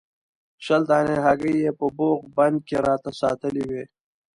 شل 0.65 0.81
دانې 0.89 1.15
هګۍ 1.25 1.53
یې 1.63 1.71
په 1.79 1.85
بوغ 1.97 2.19
بند 2.35 2.57
کې 2.67 2.77
راته 2.87 3.11
ساتلې 3.21 3.63
وې. 3.69 3.83